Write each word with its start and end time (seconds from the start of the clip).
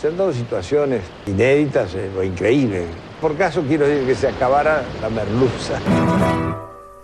Se 0.00 0.08
han 0.08 0.16
dado 0.16 0.32
situaciones 0.32 1.02
inéditas 1.26 1.94
eh, 1.94 2.10
o 2.18 2.22
increíbles. 2.22 2.86
Por 3.20 3.36
caso 3.36 3.62
quiero 3.68 3.86
decir 3.86 4.06
que 4.06 4.14
se 4.14 4.28
acabara 4.28 4.82
la 5.02 5.10
merluza. 5.10 5.78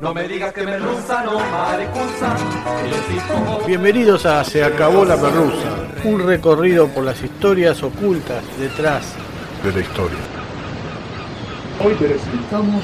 No 0.00 0.14
me 0.14 0.26
digas 0.26 0.52
que 0.54 0.62
merluza, 0.62 1.22
no 1.24 1.38
sí 1.38 3.18
como- 3.30 3.58
Bienvenidos 3.66 4.24
a 4.24 4.42
Se 4.44 4.64
acabó 4.64 5.04
la 5.04 5.16
merluza, 5.16 5.68
un 6.04 6.20
recorrido 6.26 6.88
por 6.88 7.04
las 7.04 7.22
historias 7.22 7.82
ocultas 7.82 8.42
detrás 8.58 9.12
de 9.62 9.72
la 9.72 9.80
historia. 9.80 10.18
Hoy 11.84 11.94
presentamos 11.94 12.82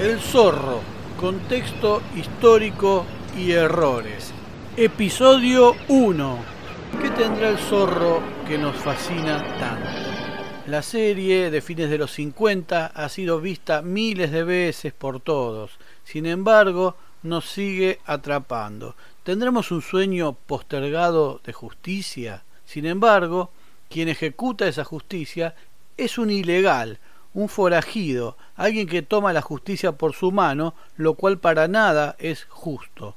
El 0.00 0.18
zorro, 0.18 0.80
contexto 1.20 2.00
histórico 2.16 3.04
y 3.36 3.52
errores. 3.52 4.32
Episodio 4.78 5.74
1. 5.88 6.55
¿Qué 6.92 7.10
tendrá 7.10 7.50
el 7.50 7.58
zorro 7.58 8.22
que 8.46 8.56
nos 8.56 8.76
fascina 8.76 9.44
tanto? 9.58 9.88
La 10.68 10.82
serie 10.82 11.50
de 11.50 11.60
fines 11.60 11.90
de 11.90 11.98
los 11.98 12.12
50 12.12 12.86
ha 12.86 13.08
sido 13.08 13.40
vista 13.40 13.82
miles 13.82 14.30
de 14.30 14.44
veces 14.44 14.92
por 14.92 15.20
todos. 15.20 15.78
Sin 16.04 16.26
embargo, 16.26 16.96
nos 17.22 17.50
sigue 17.50 18.00
atrapando. 18.06 18.94
¿Tendremos 19.24 19.70
un 19.70 19.82
sueño 19.82 20.34
postergado 20.46 21.40
de 21.44 21.52
justicia? 21.52 22.44
Sin 22.64 22.86
embargo, 22.86 23.50
quien 23.90 24.08
ejecuta 24.08 24.66
esa 24.66 24.84
justicia 24.84 25.54
es 25.96 26.18
un 26.18 26.30
ilegal, 26.30 26.98
un 27.34 27.48
forajido, 27.48 28.36
alguien 28.54 28.88
que 28.88 29.02
toma 29.02 29.32
la 29.32 29.42
justicia 29.42 29.92
por 29.92 30.14
su 30.14 30.32
mano, 30.32 30.74
lo 30.96 31.14
cual 31.14 31.38
para 31.38 31.68
nada 31.68 32.16
es 32.18 32.46
justo. 32.48 33.16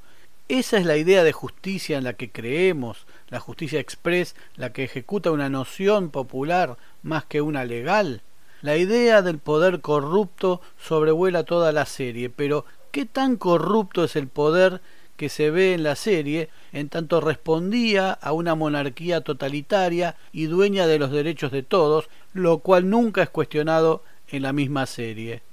Esa 0.50 0.80
es 0.80 0.86
la 0.88 0.98
idea 0.98 1.24
de 1.24 1.32
justicia 1.32 2.00
en 2.00 2.06
la 2.06 2.14
que 2.14 2.32
creemos, 2.32 3.06
la 3.30 3.40
justicia 3.40 3.80
express, 3.80 4.36
la 4.56 4.74
que 4.74 4.84
ejecuta 4.84 5.30
una 5.30 5.48
noción 5.48 6.10
popular 6.10 6.76
más 7.04 7.24
que 7.24 7.40
una 7.40 7.66
legal. 7.66 8.24
La 8.64 8.76
idea 8.76 9.22
del 9.22 9.38
poder 9.38 9.80
corrupto 9.82 10.60
sobrevuela 10.82 11.44
toda 11.44 11.72
la 11.72 11.86
serie, 11.86 12.32
pero 12.32 12.66
¿qué 12.90 13.06
tan 13.06 13.38
corrupto 13.38 14.04
es 14.04 14.16
el 14.16 14.28
poder 14.28 14.82
que 15.18 15.30
se 15.30 15.52
ve 15.52 15.76
en 15.76 15.84
la 15.84 15.96
serie 15.96 16.50
en 16.74 16.90
tanto 16.90 17.22
respondía 17.22 18.12
a 18.12 18.32
una 18.32 18.56
monarquía 18.56 19.22
totalitaria 19.22 20.16
y 20.32 20.46
dueña 20.46 20.88
de 20.88 20.98
los 20.98 21.12
derechos 21.12 21.52
de 21.52 21.62
todos, 21.62 22.10
lo 22.34 22.58
cual 22.58 22.90
nunca 22.90 23.22
es 23.22 23.30
cuestionado 23.30 24.04
en 24.28 24.42
la 24.42 24.52
misma 24.52 24.88
serie? 24.88 25.44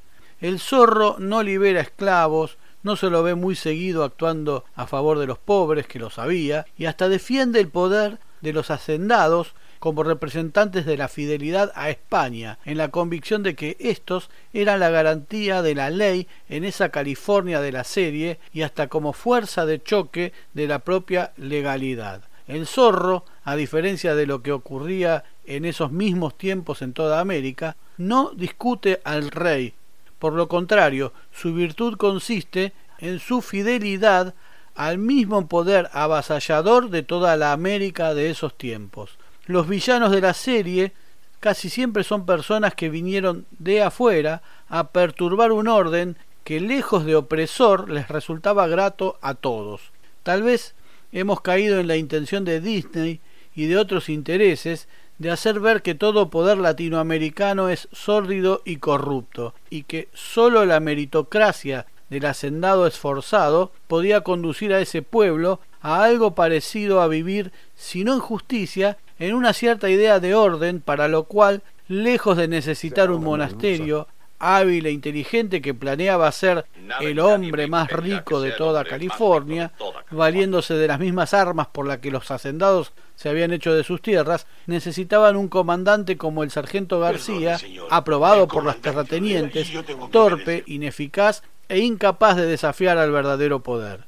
El 0.40 0.58
zorro 0.58 1.16
no 1.18 1.42
libera 1.42 1.82
esclavos, 1.82 2.56
no 2.86 2.94
se 2.94 3.10
lo 3.10 3.24
ve 3.24 3.34
muy 3.34 3.56
seguido 3.56 4.04
actuando 4.04 4.64
a 4.76 4.86
favor 4.86 5.18
de 5.18 5.26
los 5.26 5.38
pobres, 5.38 5.88
que 5.88 5.98
lo 5.98 6.08
sabía, 6.08 6.66
y 6.78 6.84
hasta 6.84 7.08
defiende 7.08 7.58
el 7.58 7.66
poder 7.66 8.20
de 8.42 8.52
los 8.52 8.70
hacendados 8.70 9.56
como 9.80 10.04
representantes 10.04 10.86
de 10.86 10.96
la 10.96 11.08
fidelidad 11.08 11.72
a 11.74 11.90
España, 11.90 12.60
en 12.64 12.78
la 12.78 12.92
convicción 12.92 13.42
de 13.42 13.56
que 13.56 13.76
estos 13.80 14.30
eran 14.52 14.78
la 14.78 14.90
garantía 14.90 15.62
de 15.62 15.74
la 15.74 15.90
ley 15.90 16.28
en 16.48 16.62
esa 16.62 16.90
California 16.90 17.60
de 17.60 17.72
la 17.72 17.82
serie 17.82 18.38
y 18.52 18.62
hasta 18.62 18.86
como 18.86 19.12
fuerza 19.12 19.66
de 19.66 19.82
choque 19.82 20.32
de 20.54 20.68
la 20.68 20.78
propia 20.78 21.32
legalidad. 21.36 22.22
El 22.46 22.68
zorro, 22.68 23.24
a 23.42 23.56
diferencia 23.56 24.14
de 24.14 24.26
lo 24.26 24.42
que 24.44 24.52
ocurría 24.52 25.24
en 25.44 25.64
esos 25.64 25.90
mismos 25.90 26.38
tiempos 26.38 26.82
en 26.82 26.92
toda 26.92 27.18
América, 27.18 27.74
no 27.96 28.30
discute 28.30 29.00
al 29.02 29.32
rey, 29.32 29.74
por 30.18 30.32
lo 30.32 30.48
contrario, 30.48 31.12
su 31.32 31.54
virtud 31.54 31.96
consiste 31.96 32.72
en 32.98 33.18
su 33.18 33.42
fidelidad 33.42 34.34
al 34.74 34.98
mismo 34.98 35.46
poder 35.48 35.88
avasallador 35.92 36.90
de 36.90 37.02
toda 37.02 37.36
la 37.36 37.52
América 37.52 38.14
de 38.14 38.30
esos 38.30 38.56
tiempos. 38.56 39.18
Los 39.46 39.68
villanos 39.68 40.10
de 40.10 40.20
la 40.20 40.34
serie 40.34 40.92
casi 41.40 41.70
siempre 41.70 42.04
son 42.04 42.26
personas 42.26 42.74
que 42.74 42.90
vinieron 42.90 43.46
de 43.58 43.82
afuera 43.82 44.42
a 44.68 44.88
perturbar 44.88 45.52
un 45.52 45.68
orden 45.68 46.16
que 46.44 46.60
lejos 46.60 47.04
de 47.04 47.16
opresor 47.16 47.90
les 47.90 48.08
resultaba 48.08 48.66
grato 48.66 49.18
a 49.20 49.34
todos. 49.34 49.80
Tal 50.22 50.42
vez 50.42 50.74
hemos 51.12 51.40
caído 51.40 51.78
en 51.78 51.88
la 51.88 51.96
intención 51.96 52.44
de 52.44 52.60
Disney 52.60 53.20
y 53.54 53.66
de 53.66 53.78
otros 53.78 54.08
intereses 54.08 54.88
de 55.18 55.30
hacer 55.30 55.60
ver 55.60 55.82
que 55.82 55.94
todo 55.94 56.30
poder 56.30 56.58
latinoamericano 56.58 57.68
es 57.68 57.88
sórdido 57.92 58.62
y 58.64 58.76
corrupto, 58.76 59.54
y 59.70 59.84
que 59.84 60.08
sólo 60.12 60.64
la 60.64 60.80
meritocracia 60.80 61.86
del 62.10 62.26
hacendado 62.26 62.86
esforzado 62.86 63.72
podía 63.86 64.20
conducir 64.20 64.72
a 64.72 64.80
ese 64.80 65.02
pueblo 65.02 65.60
a 65.80 66.02
algo 66.04 66.34
parecido 66.34 67.00
a 67.00 67.08
vivir, 67.08 67.52
si 67.74 68.04
no 68.04 68.14
en 68.14 68.20
justicia, 68.20 68.98
en 69.18 69.34
una 69.34 69.52
cierta 69.52 69.88
idea 69.88 70.20
de 70.20 70.34
orden, 70.34 70.80
para 70.80 71.08
lo 71.08 71.24
cual, 71.24 71.62
lejos 71.88 72.36
de 72.36 72.48
necesitar 72.48 73.10
un 73.10 73.24
monasterio, 73.24 74.08
hábil 74.38 74.86
e 74.86 74.90
inteligente 74.90 75.62
que 75.62 75.74
planeaba 75.74 76.30
ser 76.32 76.66
el 77.00 77.18
hombre 77.20 77.66
más 77.66 77.90
rico 77.90 78.40
de 78.40 78.52
toda 78.52 78.84
California, 78.84 79.72
valiéndose 80.10 80.74
de 80.74 80.88
las 80.88 81.00
mismas 81.00 81.34
armas 81.34 81.68
por 81.68 81.86
las 81.86 81.98
que 81.98 82.10
los 82.10 82.30
hacendados 82.30 82.92
se 83.14 83.28
habían 83.28 83.52
hecho 83.52 83.74
de 83.74 83.84
sus 83.84 84.02
tierras, 84.02 84.46
necesitaban 84.66 85.36
un 85.36 85.48
comandante 85.48 86.16
como 86.16 86.42
el 86.42 86.50
sargento 86.50 87.00
García, 87.00 87.58
aprobado 87.90 88.46
por 88.46 88.64
las 88.64 88.76
terratenientes, 88.76 89.72
torpe, 90.10 90.64
ineficaz 90.66 91.42
e 91.68 91.78
incapaz 91.78 92.36
de 92.36 92.46
desafiar 92.46 92.98
al 92.98 93.10
verdadero 93.10 93.60
poder. 93.60 94.04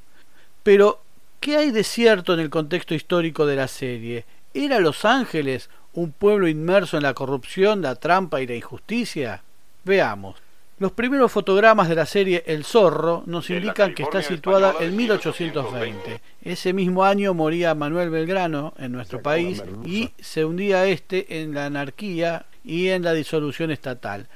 Pero, 0.63 1.01
¿qué 1.39 1.57
hay 1.57 1.71
de 1.71 1.83
cierto 1.83 2.33
en 2.33 2.39
el 2.39 2.49
contexto 2.49 2.93
histórico 2.93 3.45
de 3.45 3.55
la 3.55 3.67
serie? 3.67 4.25
¿Era 4.53 4.79
Los 4.79 5.05
Ángeles 5.05 5.69
un 5.93 6.11
pueblo 6.11 6.47
inmerso 6.47 6.97
en 6.97 7.03
la 7.03 7.13
corrupción, 7.13 7.81
la 7.81 7.95
trampa 7.95 8.41
y 8.41 8.47
la 8.47 8.55
injusticia? 8.55 9.43
Veamos. 9.89 10.35
Los 10.77 10.91
primeros 10.91 11.31
fotogramas 11.31 11.89
de 11.89 11.95
la 11.95 12.05
serie 12.05 12.43
El 12.45 12.63
Zorro 12.63 13.23
nos 13.25 13.49
indican 13.49 13.95
que 13.95 14.03
está 14.03 14.21
situada 14.21 14.75
en 14.79 14.95
1820. 14.95 16.21
Ese 16.43 16.73
mismo 16.73 17.03
año 17.03 17.33
moría 17.33 17.73
Manuel 17.73 18.11
Belgrano 18.11 18.75
en 18.77 18.91
nuestro 18.91 19.23
país 19.23 19.63
y 19.83 20.11
se 20.19 20.45
hundía 20.45 20.85
este 20.85 21.41
en 21.41 21.55
la 21.55 21.65
anarquía 21.65 22.45
y 22.63 22.89
en 22.89 23.03
la 23.03 23.13
disolución 23.13 23.71
estatal. 23.71 24.27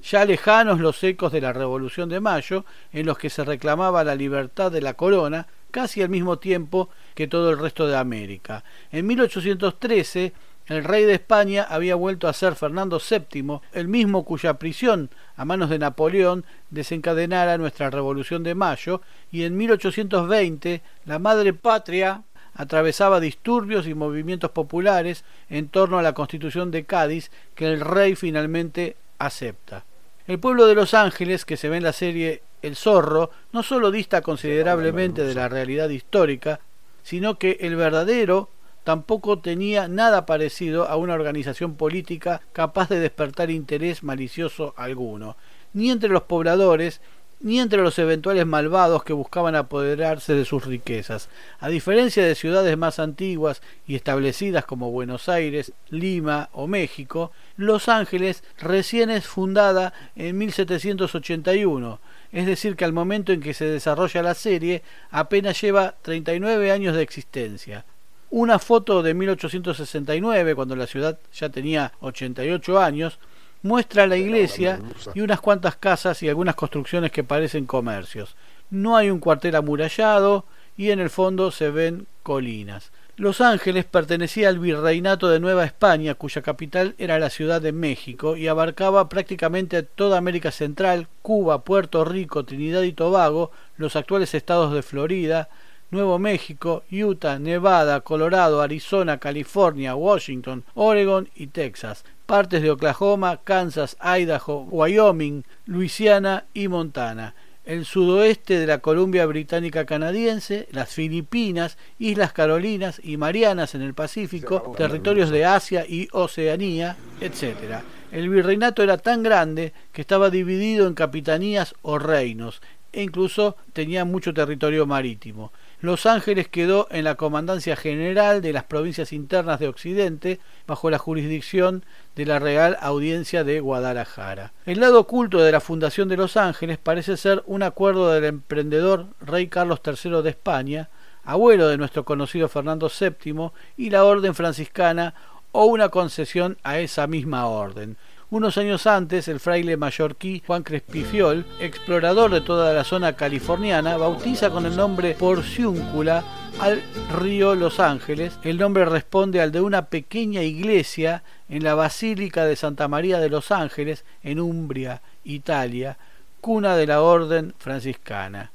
Ya 0.00 0.24
lejanos 0.24 0.78
los 0.78 1.02
ecos 1.02 1.32
de 1.32 1.40
la 1.40 1.52
Revolución 1.52 2.08
de 2.08 2.20
Mayo, 2.20 2.64
en 2.92 3.04
los 3.04 3.18
que 3.18 3.30
se 3.30 3.44
reclamaba 3.44 4.04
la 4.04 4.14
libertad 4.14 4.70
de 4.70 4.80
la 4.80 4.94
corona, 4.94 5.48
casi 5.72 6.02
al 6.02 6.08
mismo 6.08 6.38
tiempo 6.38 6.88
que 7.16 7.26
todo 7.26 7.50
el 7.50 7.58
resto 7.58 7.88
de 7.88 7.96
América. 7.96 8.62
En 8.92 9.08
1813 9.08 10.32
el 10.66 10.84
rey 10.84 11.04
de 11.04 11.14
España 11.14 11.66
había 11.68 11.94
vuelto 11.94 12.28
a 12.28 12.32
ser 12.32 12.54
Fernando 12.54 13.00
VII, 13.00 13.60
el 13.72 13.88
mismo 13.88 14.24
cuya 14.24 14.54
prisión 14.54 15.10
a 15.36 15.44
manos 15.44 15.68
de 15.70 15.78
Napoleón 15.78 16.44
desencadenara 16.70 17.58
nuestra 17.58 17.90
Revolución 17.90 18.42
de 18.42 18.54
Mayo, 18.54 19.00
y 19.32 19.44
en 19.44 19.56
1820 19.56 20.82
la 21.06 21.18
madre 21.18 21.52
patria 21.52 22.22
atravesaba 22.54 23.20
disturbios 23.20 23.86
y 23.86 23.94
movimientos 23.94 24.50
populares 24.50 25.24
en 25.48 25.68
torno 25.68 25.98
a 25.98 26.02
la 26.02 26.12
Constitución 26.12 26.70
de 26.70 26.84
Cádiz 26.84 27.30
que 27.54 27.66
el 27.66 27.80
rey 27.80 28.14
finalmente 28.14 28.96
acepta. 29.18 29.84
El 30.26 30.38
pueblo 30.38 30.66
de 30.66 30.74
Los 30.74 30.94
Ángeles, 30.94 31.44
que 31.44 31.56
se 31.56 31.68
ve 31.68 31.78
en 31.78 31.82
la 31.82 31.92
serie 31.92 32.42
El 32.62 32.76
Zorro, 32.76 33.30
no 33.52 33.62
solo 33.62 33.90
dista 33.90 34.22
considerablemente 34.22 35.24
de 35.24 35.34
la 35.34 35.48
realidad 35.48 35.88
histórica, 35.88 36.60
sino 37.02 37.38
que 37.38 37.58
el 37.60 37.76
verdadero 37.76 38.50
tampoco 38.84 39.38
tenía 39.38 39.88
nada 39.88 40.26
parecido 40.26 40.88
a 40.88 40.96
una 40.96 41.14
organización 41.14 41.76
política 41.76 42.40
capaz 42.52 42.88
de 42.88 43.00
despertar 43.00 43.50
interés 43.50 44.02
malicioso 44.02 44.74
alguno, 44.76 45.36
ni 45.72 45.90
entre 45.90 46.08
los 46.08 46.22
pobladores, 46.22 47.00
ni 47.40 47.58
entre 47.58 47.82
los 47.82 47.98
eventuales 47.98 48.46
malvados 48.46 49.02
que 49.02 49.14
buscaban 49.14 49.54
apoderarse 49.54 50.34
de 50.34 50.44
sus 50.44 50.66
riquezas. 50.66 51.30
A 51.58 51.68
diferencia 51.68 52.24
de 52.24 52.34
ciudades 52.34 52.76
más 52.76 52.98
antiguas 52.98 53.62
y 53.86 53.94
establecidas 53.94 54.66
como 54.66 54.90
Buenos 54.90 55.28
Aires, 55.28 55.72
Lima 55.88 56.50
o 56.52 56.66
México, 56.66 57.32
Los 57.56 57.88
Ángeles 57.88 58.44
recién 58.58 59.08
es 59.08 59.26
fundada 59.26 59.94
en 60.16 60.36
1781, 60.36 61.98
es 62.32 62.46
decir, 62.46 62.76
que 62.76 62.84
al 62.84 62.92
momento 62.92 63.32
en 63.32 63.40
que 63.40 63.54
se 63.54 63.64
desarrolla 63.64 64.22
la 64.22 64.34
serie 64.34 64.82
apenas 65.10 65.60
lleva 65.60 65.96
39 66.02 66.70
años 66.70 66.94
de 66.94 67.02
existencia. 67.02 67.84
Una 68.30 68.60
foto 68.60 69.02
de 69.02 69.12
1869, 69.12 70.54
cuando 70.54 70.76
la 70.76 70.86
ciudad 70.86 71.18
ya 71.34 71.48
tenía 71.48 71.92
88 72.00 72.78
años, 72.78 73.18
muestra 73.62 74.06
la 74.06 74.16
iglesia 74.16 74.80
y 75.14 75.20
unas 75.20 75.40
cuantas 75.40 75.74
casas 75.74 76.22
y 76.22 76.28
algunas 76.28 76.54
construcciones 76.54 77.10
que 77.10 77.24
parecen 77.24 77.66
comercios. 77.66 78.36
No 78.70 78.96
hay 78.96 79.10
un 79.10 79.18
cuartel 79.18 79.56
amurallado 79.56 80.44
y 80.76 80.90
en 80.90 81.00
el 81.00 81.10
fondo 81.10 81.50
se 81.50 81.70
ven 81.70 82.06
colinas. 82.22 82.92
Los 83.16 83.40
Ángeles 83.40 83.84
pertenecía 83.84 84.48
al 84.48 84.60
virreinato 84.60 85.28
de 85.28 85.40
Nueva 85.40 85.64
España, 85.64 86.14
cuya 86.14 86.40
capital 86.40 86.94
era 86.96 87.18
la 87.18 87.28
Ciudad 87.28 87.60
de 87.60 87.72
México 87.72 88.36
y 88.36 88.48
abarcaba 88.48 89.08
prácticamente 89.08 89.82
toda 89.82 90.16
América 90.16 90.52
Central, 90.52 91.08
Cuba, 91.20 91.62
Puerto 91.64 92.04
Rico, 92.04 92.44
Trinidad 92.44 92.82
y 92.82 92.92
Tobago, 92.92 93.50
los 93.76 93.96
actuales 93.96 94.34
estados 94.34 94.72
de 94.72 94.82
Florida, 94.82 95.50
Nuevo 95.90 96.18
México, 96.18 96.84
Utah, 96.90 97.38
Nevada, 97.38 98.00
Colorado, 98.00 98.62
Arizona, 98.62 99.18
California, 99.18 99.94
Washington, 99.94 100.64
Oregon 100.74 101.28
y 101.34 101.48
Texas, 101.48 102.04
partes 102.26 102.62
de 102.62 102.70
Oklahoma, 102.70 103.40
Kansas, 103.42 103.96
Idaho, 104.00 104.68
Wyoming, 104.70 105.42
Luisiana 105.66 106.44
y 106.54 106.68
Montana, 106.68 107.34
el 107.64 107.84
sudoeste 107.84 108.58
de 108.58 108.66
la 108.66 108.78
Columbia 108.78 109.26
Británica 109.26 109.84
Canadiense, 109.84 110.68
las 110.70 110.90
Filipinas, 110.90 111.76
Islas 111.98 112.32
Carolinas 112.32 113.00
y 113.02 113.16
Marianas 113.16 113.74
en 113.74 113.82
el 113.82 113.94
Pacífico, 113.94 114.72
territorios 114.76 115.30
de 115.30 115.44
Asia 115.44 115.84
y 115.86 116.08
Oceanía, 116.12 116.96
etc. 117.20 117.82
El 118.12 118.28
virreinato 118.28 118.82
era 118.82 118.98
tan 118.98 119.22
grande 119.22 119.72
que 119.92 120.00
estaba 120.00 120.30
dividido 120.30 120.86
en 120.86 120.94
capitanías 120.94 121.74
o 121.82 121.98
reinos, 121.98 122.60
e 122.92 123.02
incluso 123.02 123.56
tenía 123.72 124.04
mucho 124.04 124.34
territorio 124.34 124.86
marítimo. 124.86 125.52
Los 125.82 126.04
Ángeles 126.04 126.46
quedó 126.46 126.88
en 126.90 127.04
la 127.04 127.14
Comandancia 127.14 127.74
General 127.74 128.42
de 128.42 128.52
las 128.52 128.64
Provincias 128.64 129.14
Internas 129.14 129.60
de 129.60 129.68
Occidente, 129.68 130.38
bajo 130.66 130.90
la 130.90 130.98
jurisdicción 130.98 131.86
de 132.16 132.26
la 132.26 132.38
Real 132.38 132.76
Audiencia 132.82 133.44
de 133.44 133.60
Guadalajara. 133.60 134.52
El 134.66 134.80
lado 134.80 135.00
oculto 135.00 135.38
de 135.38 135.52
la 135.52 135.60
fundación 135.60 136.10
de 136.10 136.18
Los 136.18 136.36
Ángeles 136.36 136.76
parece 136.76 137.16
ser 137.16 137.42
un 137.46 137.62
acuerdo 137.62 138.10
del 138.10 138.24
emprendedor 138.24 139.06
rey 139.22 139.46
Carlos 139.46 139.80
III 139.82 140.20
de 140.22 140.28
España, 140.28 140.90
abuelo 141.24 141.68
de 141.68 141.78
nuestro 141.78 142.04
conocido 142.04 142.50
Fernando 142.50 142.90
VII, 142.90 143.50
y 143.78 143.88
la 143.88 144.04
Orden 144.04 144.34
Franciscana, 144.34 145.14
o 145.52 145.64
una 145.64 145.88
concesión 145.88 146.58
a 146.62 146.78
esa 146.78 147.06
misma 147.06 147.46
orden. 147.46 147.96
Unos 148.30 148.58
años 148.58 148.86
antes, 148.86 149.26
el 149.26 149.40
fraile 149.40 149.76
mallorquí 149.76 150.40
Juan 150.46 150.62
Crespifiol, 150.62 151.44
explorador 151.58 152.30
de 152.30 152.40
toda 152.40 152.72
la 152.72 152.84
zona 152.84 153.16
californiana, 153.16 153.96
bautiza 153.96 154.50
con 154.50 154.66
el 154.66 154.76
nombre 154.76 155.16
Porciúncula 155.18 156.22
al 156.60 156.80
río 157.18 157.56
Los 157.56 157.80
Ángeles. 157.80 158.38
El 158.44 158.58
nombre 158.58 158.84
responde 158.84 159.40
al 159.40 159.50
de 159.50 159.60
una 159.60 159.86
pequeña 159.86 160.42
iglesia 160.42 161.24
en 161.48 161.64
la 161.64 161.74
Basílica 161.74 162.44
de 162.44 162.54
Santa 162.54 162.86
María 162.86 163.18
de 163.18 163.30
Los 163.30 163.50
Ángeles, 163.50 164.04
en 164.22 164.38
Umbria, 164.38 165.02
Italia, 165.24 165.98
cuna 166.40 166.76
de 166.76 166.86
la 166.86 167.02
orden 167.02 167.52
franciscana. 167.58 168.52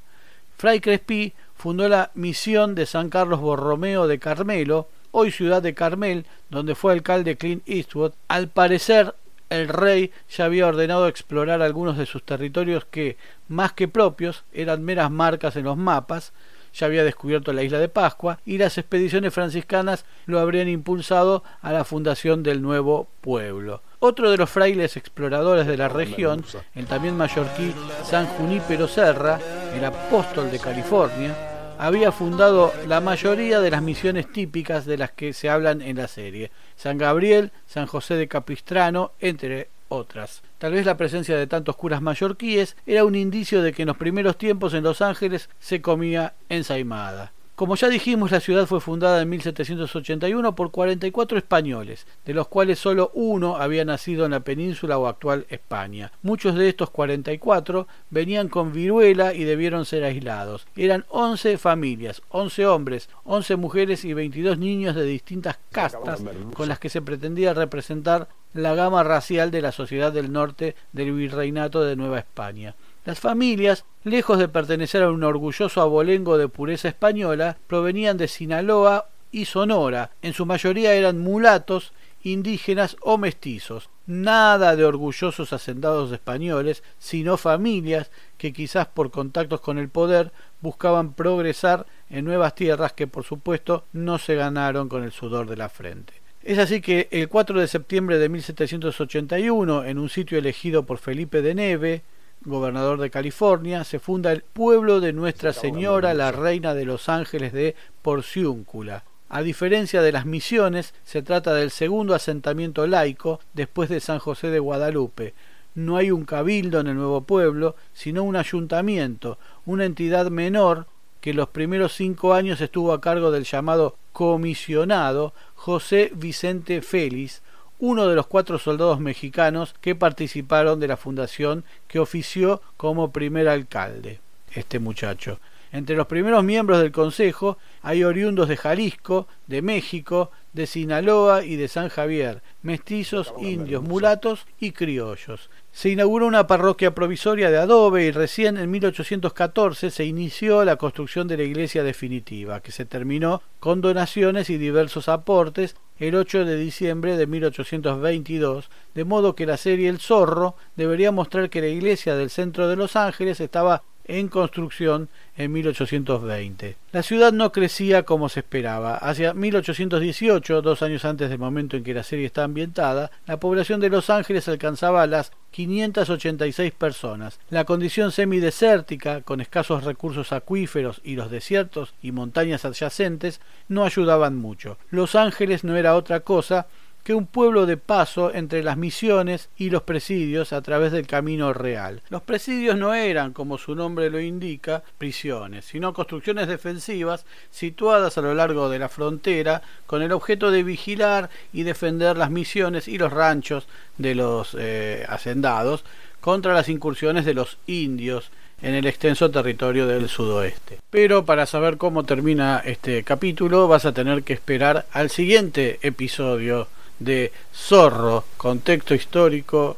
Fray 0.57 0.79
Crespi 0.79 1.33
fundó 1.53 1.89
la 1.89 2.11
misión 2.13 2.75
de 2.75 2.85
San 2.85 3.09
Carlos 3.09 3.41
Borromeo 3.41 4.07
de 4.07 4.19
Carmelo, 4.19 4.87
hoy 5.11 5.31
ciudad 5.31 5.61
de 5.61 5.73
Carmel, 5.73 6.25
donde 6.49 6.75
fue 6.75 6.93
alcalde 6.93 7.35
Clint 7.35 7.67
Eastwood. 7.67 8.13
Al 8.29 8.47
parecer, 8.47 9.13
el 9.49 9.67
rey 9.67 10.11
ya 10.29 10.45
había 10.45 10.67
ordenado 10.67 11.07
explorar 11.07 11.61
algunos 11.61 11.97
de 11.97 12.05
sus 12.05 12.23
territorios 12.23 12.85
que, 12.85 13.17
más 13.47 13.73
que 13.73 13.87
propios, 13.87 14.43
eran 14.53 14.83
meras 14.83 15.11
marcas 15.11 15.55
en 15.55 15.65
los 15.65 15.77
mapas, 15.77 16.33
ya 16.73 16.87
había 16.87 17.03
descubierto 17.03 17.53
la 17.53 17.63
isla 17.63 17.79
de 17.79 17.87
Pascua 17.87 18.39
y 18.45 18.57
las 18.57 18.77
expediciones 18.77 19.33
franciscanas 19.33 20.05
lo 20.25 20.39
habrían 20.39 20.67
impulsado 20.67 21.43
a 21.61 21.71
la 21.71 21.85
fundación 21.85 22.43
del 22.43 22.61
nuevo 22.61 23.07
pueblo. 23.21 23.81
Otro 23.99 24.29
de 24.29 24.37
los 24.37 24.49
frailes 24.49 24.97
exploradores 24.97 25.67
de 25.67 25.77
la 25.77 25.87
región, 25.87 26.43
el 26.75 26.85
también 26.85 27.15
mallorquí 27.15 27.73
San 28.03 28.27
Junípero 28.27 28.87
Serra, 28.87 29.39
el 29.73 29.85
apóstol 29.85 30.51
de 30.51 30.59
California, 30.59 31.54
había 31.77 32.11
fundado 32.11 32.73
la 32.87 33.01
mayoría 33.01 33.59
de 33.59 33.71
las 33.71 33.81
misiones 33.81 34.31
típicas 34.31 34.85
de 34.85 34.97
las 34.97 35.11
que 35.11 35.33
se 35.33 35.49
hablan 35.49 35.81
en 35.81 35.97
la 35.97 36.07
serie, 36.07 36.51
San 36.75 36.97
Gabriel, 36.97 37.51
San 37.67 37.85
José 37.85 38.15
de 38.15 38.27
Capistrano, 38.27 39.11
entre 39.19 39.69
otras. 39.89 40.41
Tal 40.57 40.73
vez 40.73 40.85
la 40.85 40.97
presencia 40.97 41.37
de 41.37 41.47
tantos 41.47 41.75
curas 41.75 42.01
mallorquíes 42.01 42.75
era 42.85 43.05
un 43.05 43.15
indicio 43.15 43.61
de 43.61 43.73
que 43.73 43.83
en 43.83 43.87
los 43.87 43.97
primeros 43.97 44.37
tiempos 44.37 44.73
en 44.73 44.83
Los 44.83 45.01
Ángeles 45.01 45.49
se 45.59 45.81
comía 45.81 46.33
ensaimada. 46.49 47.31
Como 47.55 47.77
ya 47.77 47.87
dijimos, 47.87 48.31
la 48.31 48.41
ciudad 48.41 48.65
fue 48.65 48.81
fundada 48.81 49.21
en 49.21 49.29
1781 49.29 50.55
por 50.55 50.71
44 50.71 51.37
españoles, 51.37 52.05
de 52.25 52.33
los 52.33 52.49
cuales 52.49 52.79
solo 52.79 53.11
uno 53.13 53.55
había 53.55 53.85
nacido 53.85 54.25
en 54.25 54.31
la 54.31 54.41
península 54.41 54.97
o 54.97 55.07
actual 55.07 55.45
España. 55.49 56.11
Muchos 56.21 56.55
de 56.55 56.67
estos 56.67 56.89
44 56.89 57.87
venían 58.09 58.49
con 58.49 58.73
viruela 58.73 59.33
y 59.33 59.45
debieron 59.45 59.85
ser 59.85 60.03
aislados. 60.03 60.67
Eran 60.75 61.05
11 61.07 61.57
familias, 61.57 62.21
11 62.27 62.65
hombres, 62.65 63.07
11 63.23 63.55
mujeres 63.55 64.03
y 64.03 64.13
22 64.13 64.57
niños 64.57 64.93
de 64.93 65.05
distintas 65.05 65.57
castas 65.71 66.21
con 66.53 66.67
las 66.67 66.79
que 66.79 66.89
se 66.89 67.01
pretendía 67.01 67.53
representar 67.53 68.27
la 68.53 68.75
gama 68.75 69.03
racial 69.03 69.49
de 69.49 69.61
la 69.61 69.71
sociedad 69.71 70.11
del 70.11 70.33
norte 70.33 70.75
del 70.91 71.13
virreinato 71.13 71.85
de 71.85 71.95
Nueva 71.95 72.19
España. 72.19 72.75
Las 73.05 73.19
familias, 73.19 73.85
lejos 74.05 74.37
de 74.37 74.47
pertenecer 74.47 75.03
a 75.03 75.09
un 75.09 75.23
orgulloso 75.23 75.81
abolengo 75.81 76.37
de 76.37 76.47
pureza 76.47 76.87
española, 76.87 77.57
provenían 77.67 78.17
de 78.17 78.27
Sinaloa 78.27 79.09
y 79.31 79.45
Sonora. 79.45 80.11
En 80.21 80.33
su 80.33 80.45
mayoría 80.45 80.93
eran 80.93 81.19
mulatos, 81.19 81.91
indígenas 82.23 82.97
o 83.01 83.17
mestizos. 83.17 83.89
Nada 84.05 84.75
de 84.75 84.85
orgullosos 84.85 85.51
hacendados 85.51 86.11
españoles, 86.11 86.83
sino 86.99 87.35
familias 87.37 88.11
que 88.37 88.53
quizás 88.53 88.85
por 88.85 89.09
contactos 89.09 89.59
con 89.59 89.79
el 89.79 89.89
poder 89.89 90.31
buscaban 90.61 91.13
progresar 91.13 91.87
en 92.11 92.25
nuevas 92.25 92.53
tierras 92.53 92.93
que 92.93 93.07
por 93.07 93.23
supuesto 93.23 93.85
no 93.91 94.19
se 94.19 94.35
ganaron 94.35 94.87
con 94.87 95.03
el 95.03 95.11
sudor 95.11 95.49
de 95.49 95.57
la 95.57 95.69
frente. 95.69 96.13
Es 96.43 96.59
así 96.59 96.79
que 96.79 97.07
el 97.09 97.27
4 97.27 97.59
de 97.59 97.67
septiembre 97.67 98.19
de 98.19 98.29
1781, 98.29 99.83
en 99.83 99.97
un 99.97 100.09
sitio 100.09 100.37
elegido 100.37 100.83
por 100.85 100.99
Felipe 100.99 101.41
de 101.41 101.55
Neve, 101.55 102.03
gobernador 102.45 102.99
de 102.99 103.09
California, 103.09 103.83
se 103.83 103.99
funda 103.99 104.31
el 104.31 104.41
pueblo 104.41 104.99
de 104.99 105.13
Nuestra 105.13 105.53
Señora, 105.53 106.13
la 106.13 106.31
Reina 106.31 106.73
de 106.73 106.85
los 106.85 107.09
Ángeles 107.09 107.53
de 107.53 107.75
Porciúncula. 108.01 109.03
A 109.29 109.41
diferencia 109.41 110.01
de 110.01 110.11
las 110.11 110.25
misiones, 110.25 110.93
se 111.03 111.21
trata 111.21 111.53
del 111.53 111.71
segundo 111.71 112.13
asentamiento 112.13 112.85
laico 112.87 113.39
después 113.53 113.89
de 113.89 113.99
San 113.99 114.19
José 114.19 114.49
de 114.49 114.59
Guadalupe. 114.59 115.33
No 115.73 115.97
hay 115.97 116.11
un 116.11 116.25
cabildo 116.25 116.79
en 116.79 116.87
el 116.87 116.95
nuevo 116.95 117.21
pueblo, 117.21 117.75
sino 117.93 118.23
un 118.23 118.35
ayuntamiento, 118.35 119.37
una 119.65 119.85
entidad 119.85 120.29
menor 120.29 120.87
que 121.19 121.33
los 121.33 121.49
primeros 121.49 121.93
cinco 121.93 122.33
años 122.33 122.61
estuvo 122.61 122.93
a 122.93 123.01
cargo 123.01 123.31
del 123.31 123.45
llamado 123.45 123.97
comisionado 124.13 125.33
José 125.55 126.11
Vicente 126.15 126.81
Félix, 126.81 127.41
uno 127.79 128.07
de 128.07 128.15
los 128.15 128.27
cuatro 128.27 128.57
soldados 128.57 128.99
mexicanos 128.99 129.75
que 129.81 129.95
participaron 129.95 130.79
de 130.79 130.87
la 130.87 130.97
fundación 130.97 131.63
que 131.87 131.99
ofició 131.99 132.61
como 132.77 133.11
primer 133.11 133.47
alcalde, 133.47 134.19
este 134.53 134.79
muchacho. 134.79 135.39
Entre 135.71 135.95
los 135.95 136.07
primeros 136.07 136.43
miembros 136.43 136.79
del 136.79 136.91
Consejo 136.91 137.57
hay 137.81 138.03
oriundos 138.03 138.47
de 138.47 138.55
Jalisco, 138.55 139.27
de 139.47 139.61
México, 139.61 140.31
de 140.55 140.67
Sinaloa 140.67 141.43
y 141.43 141.57
de 141.57 141.67
San 141.67 141.89
Javier, 141.89 142.41
mestizos, 142.61 143.33
indios, 143.39 143.83
mulatos 143.83 144.47
y 144.57 144.71
criollos. 144.71 145.49
Se 145.73 145.89
inauguró 145.89 146.25
una 146.27 146.47
parroquia 146.47 146.95
provisoria 146.95 147.51
de 147.51 147.57
adobe 147.57 148.05
y 148.05 148.11
recién 148.11 148.55
en 148.55 148.71
1814 148.71 149.91
se 149.91 150.05
inició 150.05 150.63
la 150.63 150.77
construcción 150.77 151.27
de 151.27 151.35
la 151.35 151.43
iglesia 151.43 151.83
definitiva, 151.83 152.61
que 152.61 152.71
se 152.71 152.85
terminó 152.85 153.41
con 153.59 153.81
donaciones 153.81 154.49
y 154.49 154.57
diversos 154.57 155.09
aportes 155.09 155.75
el 155.99 156.15
8 156.15 156.45
de 156.45 156.55
diciembre 156.55 157.17
de 157.17 157.27
1822, 157.27 158.69
de 158.93 159.03
modo 159.03 159.35
que 159.35 159.45
la 159.45 159.57
serie 159.57 159.89
El 159.89 159.99
Zorro 159.99 160.55
debería 160.77 161.11
mostrar 161.11 161.49
que 161.49 161.59
la 161.59 161.67
iglesia 161.67 162.15
del 162.15 162.29
centro 162.29 162.69
de 162.69 162.77
Los 162.77 162.95
Ángeles 162.95 163.41
estaba 163.41 163.83
en 164.05 164.27
construcción 164.27 165.09
en 165.37 165.51
1820. 165.51 166.77
La 166.91 167.03
ciudad 167.03 167.33
no 167.33 167.51
crecía 167.51 168.03
como 168.03 168.29
se 168.29 168.39
esperaba. 168.39 168.95
Hacia 168.97 169.33
1818, 169.33 170.61
dos 170.61 170.81
años 170.81 171.05
antes 171.05 171.29
del 171.29 171.39
momento 171.39 171.75
en 171.75 171.83
que 171.83 171.93
la 171.93 172.03
serie 172.03 172.25
está 172.25 172.43
ambientada, 172.43 173.11
la 173.25 173.39
población 173.39 173.79
de 173.79 173.89
Los 173.89 174.09
Ángeles 174.09 174.47
alcanzaba 174.47 175.07
las 175.07 175.31
586 175.51 176.73
personas. 176.73 177.39
La 177.49 177.65
condición 177.65 178.11
semidesértica, 178.11 179.21
con 179.21 179.41
escasos 179.41 179.83
recursos 179.83 180.31
acuíferos 180.33 181.01
y 181.03 181.15
los 181.15 181.31
desiertos 181.31 181.93
y 182.01 182.11
montañas 182.11 182.65
adyacentes, 182.65 183.41
no 183.67 183.85
ayudaban 183.85 184.35
mucho. 184.35 184.77
Los 184.89 185.15
Ángeles 185.15 185.63
no 185.63 185.75
era 185.75 185.95
otra 185.95 186.21
cosa 186.21 186.67
que 187.05 187.13
un 187.13 187.27
pueblo 187.27 187.67
de 187.67 187.77
paso 187.77 188.33
entre 188.33 188.63
las 188.63 188.77
misiones 188.77 189.49
y 189.57 189.69
los 189.69 189.83
presidios 189.83 190.51
a 190.51 190.63
través 190.63 190.91
del 190.91 191.05
camino 191.05 191.53
real. 191.53 192.01
Los 192.09 192.23
presidios 192.23 192.75
no 192.77 192.95
eran, 192.95 193.31
como 193.31 193.59
su 193.59 193.75
nombre 193.75 194.09
lo 194.09 194.19
indica, 194.19 194.81
prisiones, 194.97 195.65
sino 195.65 195.93
construcciones 195.93 196.47
defensivas 196.47 197.25
situadas 197.51 198.17
a 198.17 198.21
lo 198.21 198.33
largo 198.33 198.69
de 198.69 198.79
la 198.79 198.89
frontera 198.89 199.61
con 199.85 200.01
el 200.01 200.11
objeto 200.13 200.49
de 200.49 200.63
vigilar 200.63 201.29
y 201.53 201.61
defender 201.61 202.17
las 202.17 202.31
misiones 202.31 202.87
y 202.87 202.97
los 202.97 203.13
ranchos 203.13 203.67
de 203.99 204.15
los 204.15 204.57
eh, 204.59 205.05
hacendados 205.07 205.85
contra 206.21 206.55
las 206.55 206.69
incursiones 206.69 207.23
de 207.23 207.35
los 207.35 207.59
indios 207.67 208.31
en 208.63 208.73
el 208.73 208.87
extenso 208.87 209.29
territorio 209.29 209.85
del 209.85 210.09
sudoeste. 210.09 210.79
Pero 210.89 211.23
para 211.23 211.45
saber 211.45 211.77
cómo 211.77 212.03
termina 212.03 212.63
este 212.65 213.03
capítulo 213.03 213.67
vas 213.67 213.85
a 213.85 213.93
tener 213.93 214.23
que 214.23 214.33
esperar 214.33 214.87
al 214.91 215.11
siguiente 215.11 215.77
episodio 215.83 216.67
de 216.99 217.31
Zorro, 217.53 218.25
contexto 218.37 218.93
histórico 218.93 219.77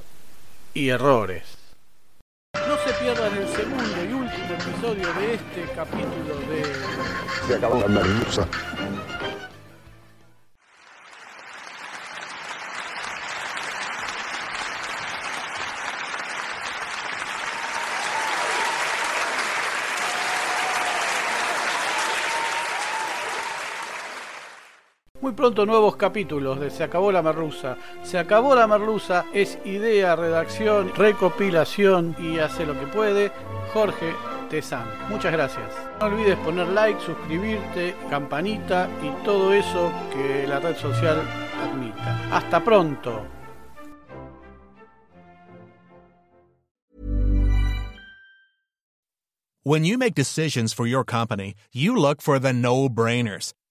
y 0.74 0.89
errores. 0.89 1.43
No 2.53 2.77
se 2.86 2.93
pierdan 2.93 3.38
el 3.38 3.47
segundo 3.47 4.03
y 4.03 4.13
último 4.13 4.53
episodio 4.53 5.13
de 5.13 5.33
este 5.36 5.74
capítulo 5.75 6.36
de... 6.50 6.63
Se 7.47 7.55
acabó 7.55 7.79
la 7.79 7.88
merluza. 7.88 8.47
Muy 25.27 25.36
pronto 25.36 25.65
nuevos 25.65 25.98
capítulos 25.98 26.57
de 26.57 26.69
Se 26.72 26.86
acabó 26.86 27.12
la 27.12 27.22
merluza. 27.22 27.75
Se 28.01 28.17
acabó 28.17 28.55
la 28.55 28.65
merluza 28.65 29.25
es 29.34 29.60
idea, 29.65 30.15
redacción, 30.15 30.93
recopilación 30.96 32.15
y 32.17 32.39
hace 32.39 32.65
lo 32.65 32.79
que 32.79 32.88
puede 32.88 33.34
Jorge 33.74 34.13
Tezán. 34.50 34.88
Muchas 35.10 35.34
gracias. 35.34 35.65
No 36.00 36.05
olvides 36.05 36.38
poner 36.38 36.69
like, 36.69 37.01
suscribirte, 37.01 37.93
campanita 38.10 38.88
y 39.03 39.25
todo 39.25 39.51
eso 39.51 39.91
que 40.13 40.48
la 40.48 40.62
red 40.62 40.77
social 40.77 41.22
admita. 41.62 42.22
Hasta 42.31 42.63
pronto. 42.63 43.25